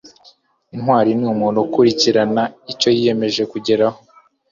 intwari 0.75 1.11
ni 1.19 1.25
umuntu 1.33 1.57
ukurikirana 1.67 2.43
icyo 2.71 2.89
yiyemeje 2.95 3.41
kugeraho 3.51 3.99